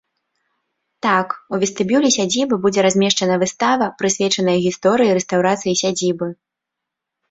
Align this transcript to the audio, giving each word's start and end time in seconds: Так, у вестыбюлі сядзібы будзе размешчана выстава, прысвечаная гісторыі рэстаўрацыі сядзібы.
Так, 1.05 1.27
у 1.57 1.59
вестыбюлі 1.65 2.09
сядзібы 2.17 2.55
будзе 2.65 2.87
размешчана 2.87 3.35
выстава, 3.45 3.93
прысвечаная 4.03 4.59
гісторыі 4.69 5.17
рэстаўрацыі 5.23 5.81
сядзібы. 5.87 6.37